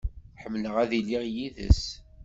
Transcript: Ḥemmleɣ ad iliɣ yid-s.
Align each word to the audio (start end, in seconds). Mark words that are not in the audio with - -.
Ḥemmleɣ 0.41 0.75
ad 0.83 0.91
iliɣ 0.99 1.23
yid-s. 1.35 1.83